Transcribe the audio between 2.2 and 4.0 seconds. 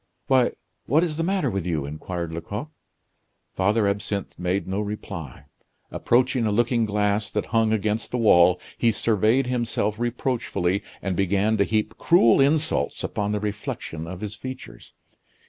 Lecoq. Father